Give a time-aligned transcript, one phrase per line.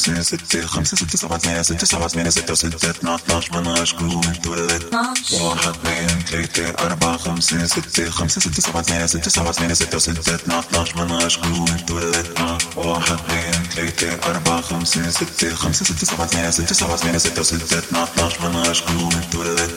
[0.00, 4.82] ستة خمسة ستة سبعة ثمانية ستة سبعة ثمانية ستة ستة اثنا عشر مناش كون تولد
[5.40, 10.34] واحد اثنين ثلاثة أربعة خمسة ستة خمسة ستة سبعة ثمانية ستة سبعة ثمانية ستة ستة
[10.34, 12.26] اثنا عشر مناش كون تولد
[12.76, 17.78] واحد اثنين ثلاثة أربعة خمسة ستة خمسة ستة سبعة ثمانية ستة سبعة ثمانية ستة ستة
[17.78, 19.70] اثنا عشر مناش كون تولد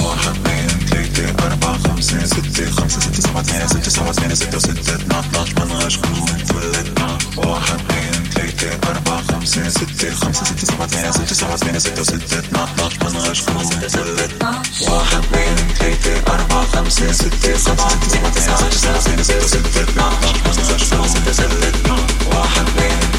[0.00, 4.94] واحد اثنين ثلاثة أربعة خمسة ستة خمسة ستة سبعة ثمانية ستة سبعة ثمانية ستة ستة
[4.94, 6.98] اثنا عشر مناش كون تولد
[7.36, 9.11] واحد اثنين ثلاثة أربعة
[9.42, 13.68] خمسة ستة خمسة ستة سبعة ثمانية ستة سبعة ثمانية ستة ستة اثنا عشر مناش كون
[13.88, 14.42] تولد
[14.88, 19.82] واحد اثنين ثلاثة أربعة خمسة ستة خمسة ستة سبعة ثمانية ستة سبعة ثمانية ستة ستة
[19.82, 21.76] اثنا عشر مناش كون تولد
[22.34, 23.11] واحد اثنين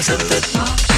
[0.00, 0.89] because of the thoughts.